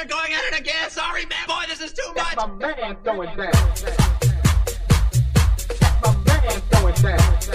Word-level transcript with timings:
they're 0.00 0.08
going 0.18 0.32
at 0.32 0.52
it 0.52 0.60
again. 0.60 0.88
Sorry, 0.88 1.26
man, 1.26 1.46
boy, 1.46 1.64
this 1.68 1.80
is 1.80 1.92
too 1.92 2.02
much. 2.14 2.34
That's 2.34 2.36
my 2.36 2.46
man 2.46 2.96
going 3.04 3.36
down. 3.36 3.52
That's 5.80 5.98
my 6.02 6.16
man 6.24 6.62
going 6.70 6.94
down. 6.94 7.18
That's 7.20 7.48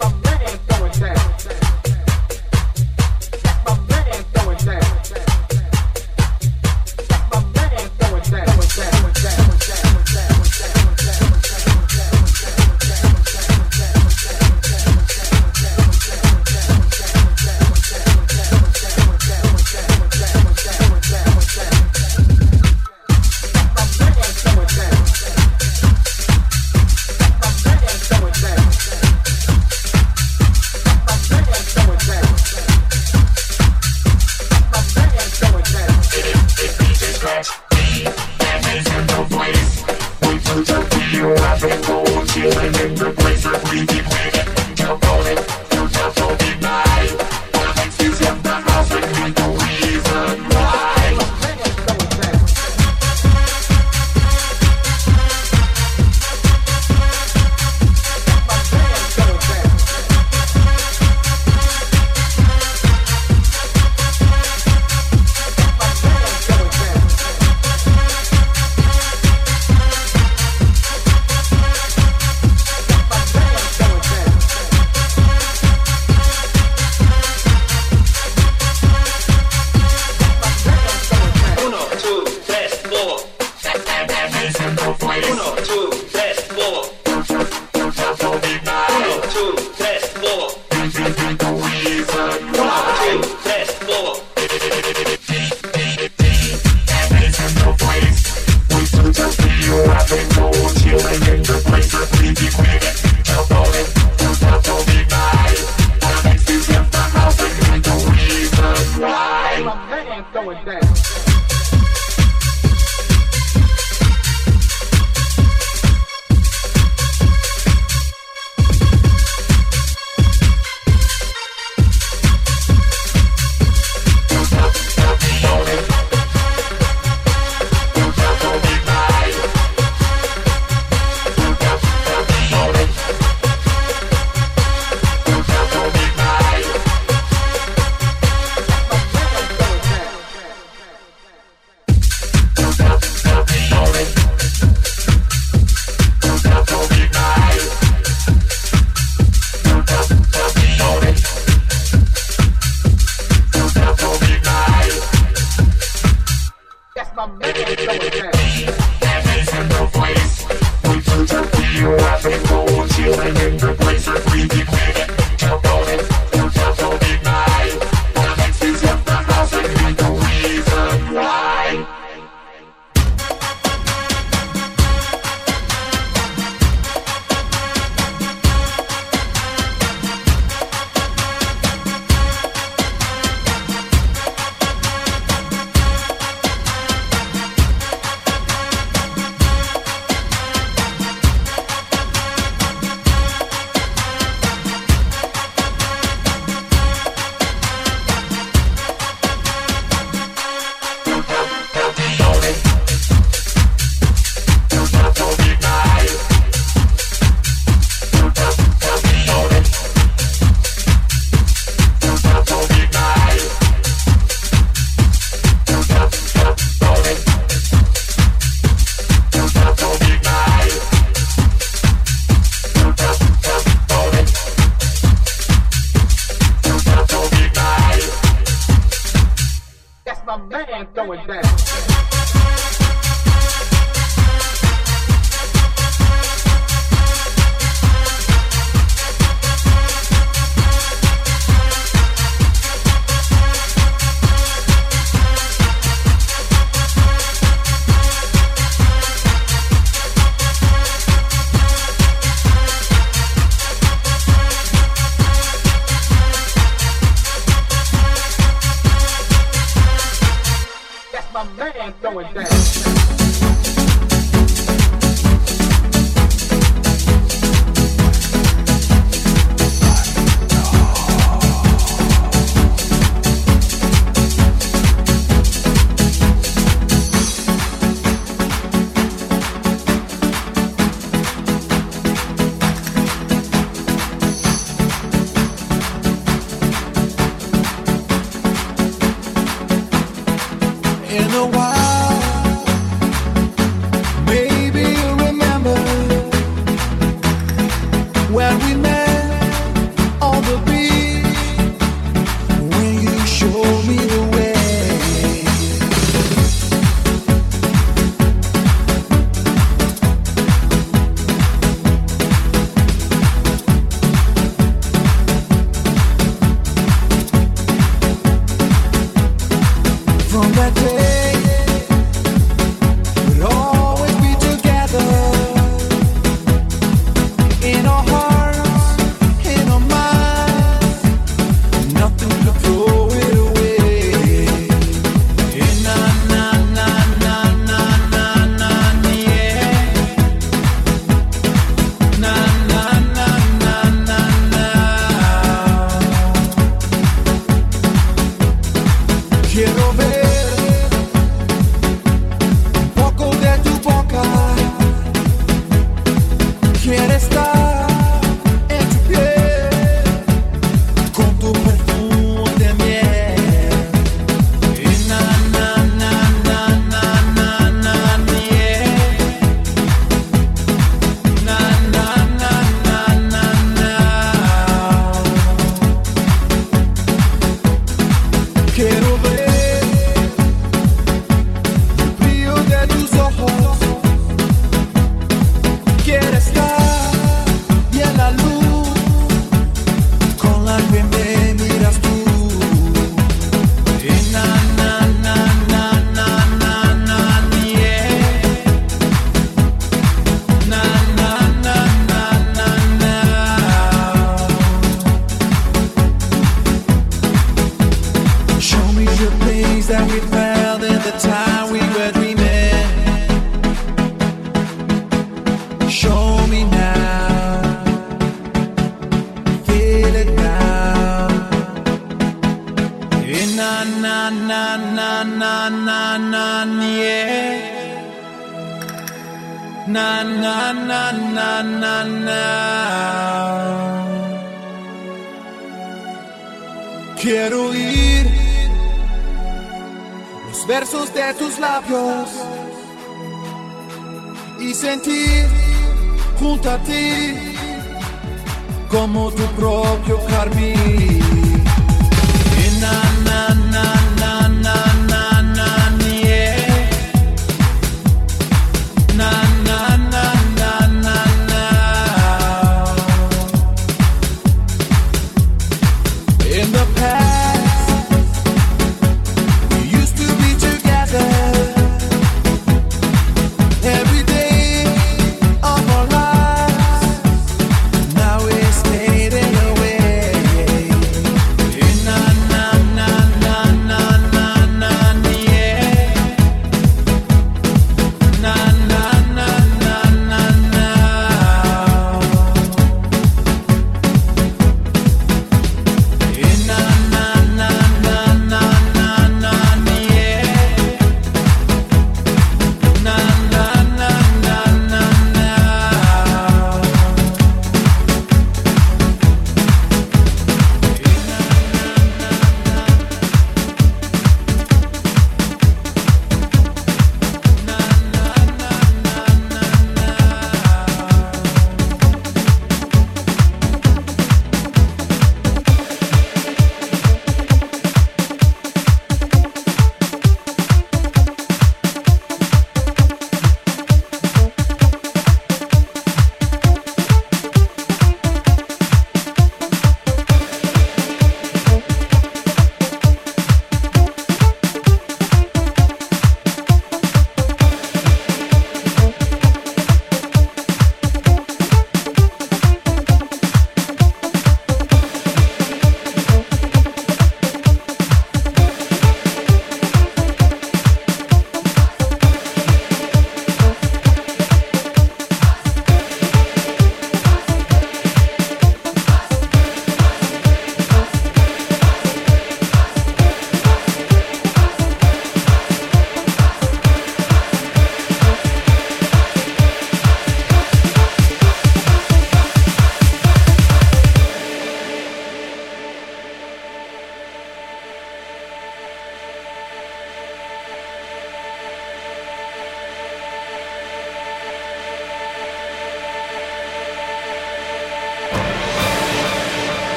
my 0.00 0.08
man 0.24 0.58
going 0.68 0.92
down. 1.00 1.61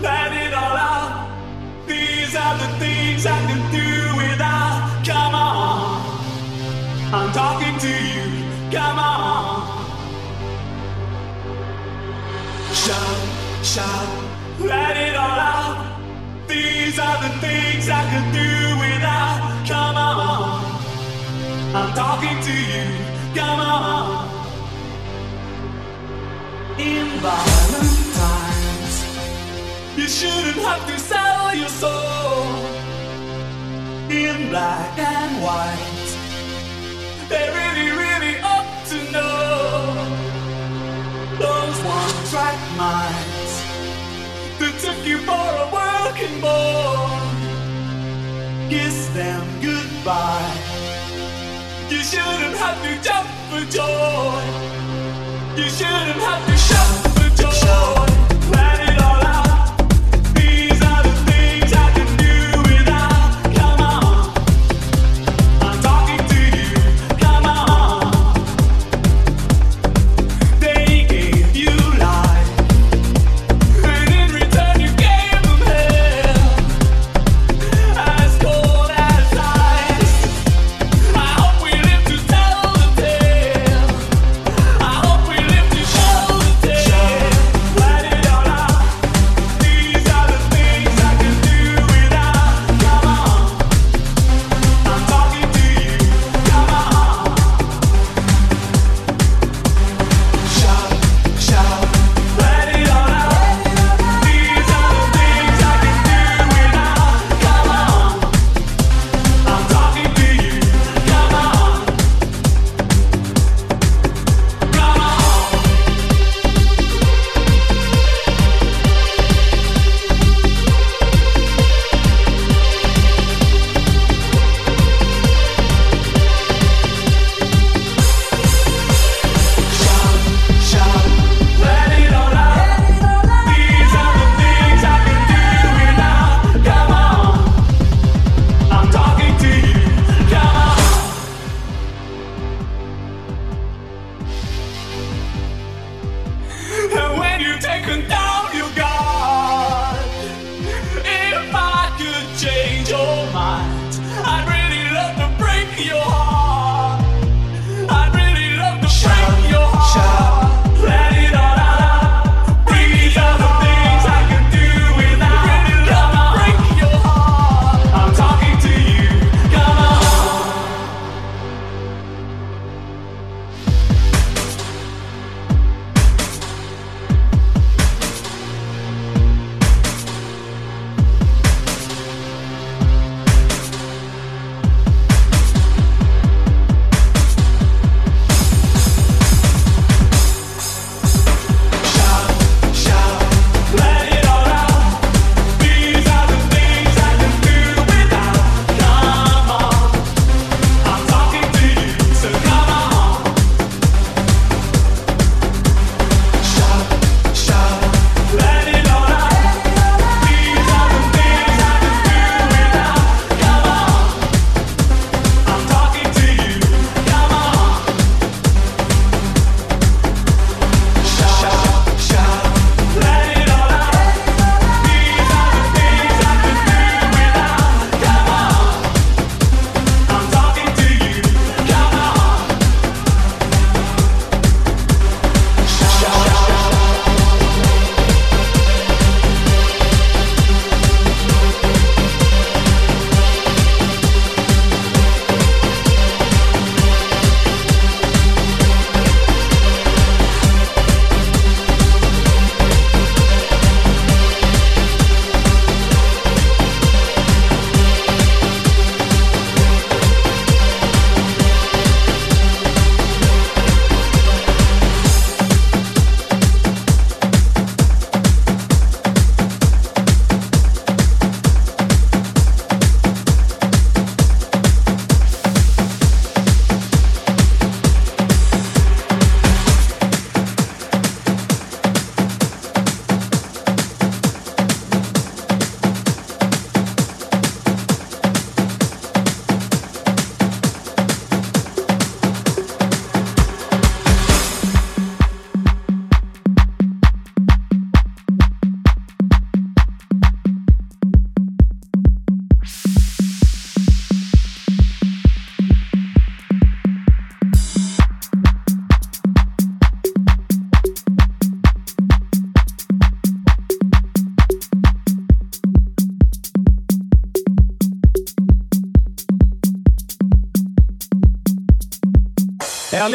Let 0.00 0.32
it 0.32 0.52
all 0.52 0.76
out. 0.76 1.28
These 1.86 2.34
are 2.36 2.56
the 2.58 2.68
things 2.78 3.26
I 3.26 3.38
can 3.48 3.62
do 3.72 4.16
without. 4.16 5.04
Come 5.04 5.34
on, 5.34 6.02
I'm 7.14 7.32
talking 7.32 7.78
to 7.78 7.88
you. 7.88 8.26
Come 8.70 8.98
on. 8.98 9.76
Shout, 12.74 13.64
shout, 13.64 14.08
let 14.60 14.96
it 14.96 15.16
all 15.16 15.40
out. 15.54 15.98
These 16.48 16.98
are 16.98 17.18
the 17.22 17.32
things 17.44 17.88
I 17.88 18.02
could 18.12 18.28
do 18.32 18.50
without. 18.84 19.66
Come 19.66 19.96
on, 19.96 20.64
I'm 21.74 21.92
talking 21.94 22.38
to 22.48 22.52
you. 22.52 22.86
Come 23.34 23.60
on. 23.60 24.26
Times, 27.26 27.95
you 30.06 30.12
shouldn't 30.12 30.58
have 30.58 30.86
to 30.86 30.96
sell 31.00 31.52
your 31.52 31.68
soul. 31.68 32.44
In 34.08 34.50
black 34.50 34.96
and 34.96 35.42
white, 35.42 36.10
they 37.28 37.46
really, 37.58 37.90
really 37.90 38.38
ought 38.40 38.70
to 38.92 38.98
know 39.10 39.94
those 41.42 41.78
one 41.82 42.18
track 42.30 42.60
minds 42.78 43.52
that 44.60 44.74
took 44.78 45.00
you 45.04 45.18
for 45.26 45.46
a 45.64 45.66
working 45.74 46.40
boy. 46.40 47.10
Kiss 48.70 49.08
them 49.08 49.42
goodbye. 49.60 50.54
You 51.90 52.02
shouldn't 52.10 52.56
have 52.64 52.78
to 52.86 52.92
jump 53.02 53.28
for 53.50 53.62
joy. 53.78 54.38
You 55.60 55.68
shouldn't 55.68 56.22
have 56.28 56.46
to 56.46 56.56
shout 56.56 56.96
for 57.16 57.42
joy. 57.42 58.15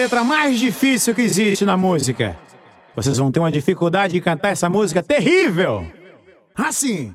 letra 0.01 0.23
mais 0.23 0.59
difícil 0.59 1.13
que 1.13 1.21
existe 1.21 1.63
na 1.63 1.77
música. 1.77 2.35
Vocês 2.95 3.19
vão 3.19 3.31
ter 3.31 3.39
uma 3.39 3.51
dificuldade 3.51 4.13
de 4.13 4.21
cantar 4.21 4.49
essa 4.49 4.67
música 4.67 5.03
terrível. 5.03 5.85
Assim. 6.55 7.13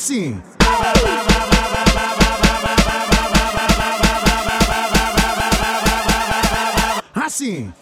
assim. 0.00 0.42
Assim. 7.14 7.72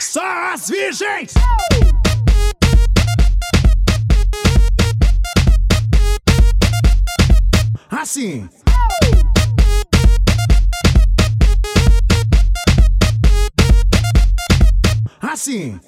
Só 0.00 0.52
as 0.52 0.68
virgens! 0.68 1.34
Assim. 7.90 8.48
assim. 15.20 15.80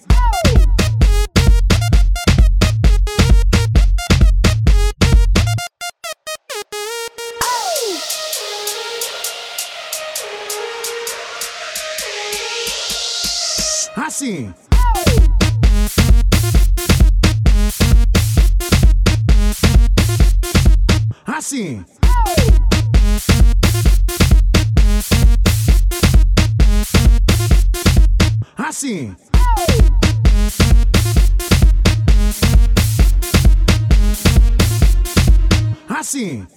assim. 14.26 14.54
Assim. 21.26 21.84
Assim. 28.58 29.16
Assim. 35.88 36.55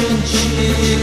gente. 0.00 0.97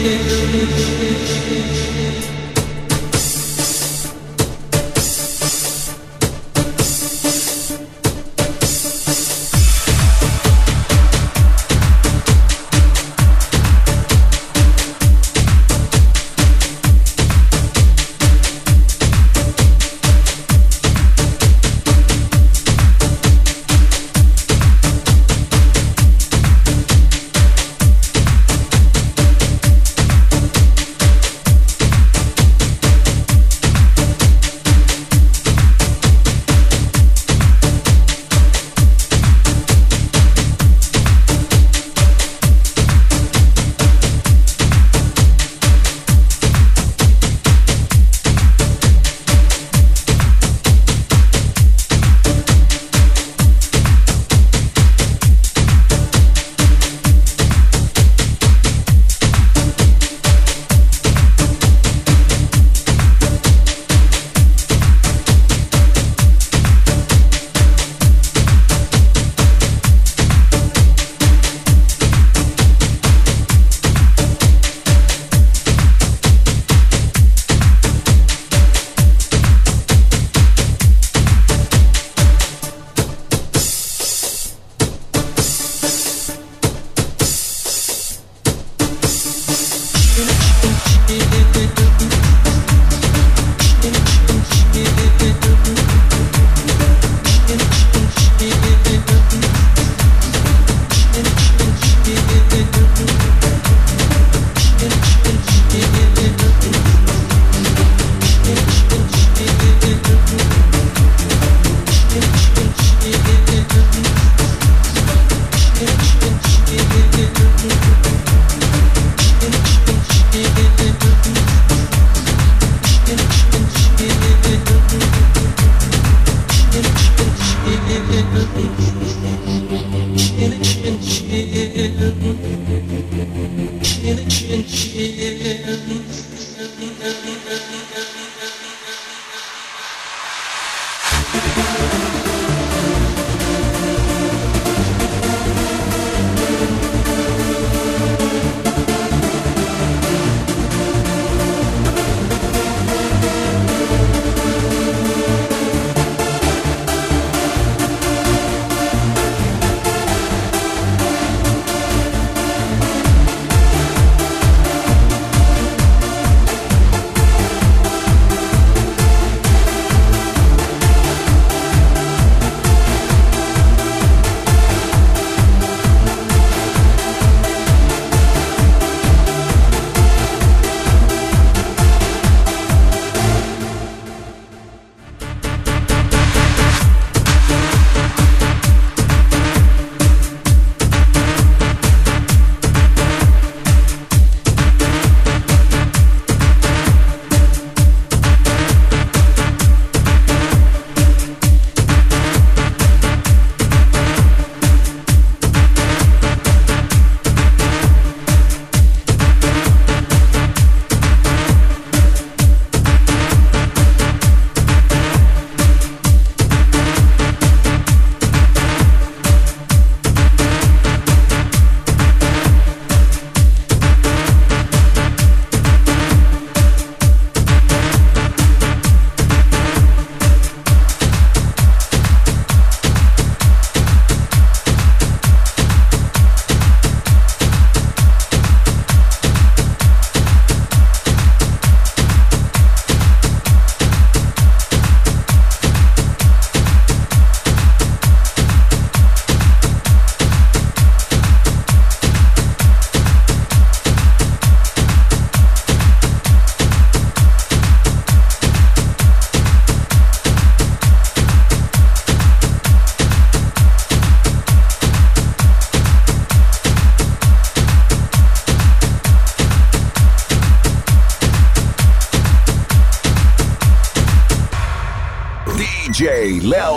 do, 91.76 91.84
do, 91.98 92.08
do. 92.08 92.35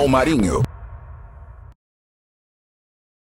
Marinho. 0.09 0.68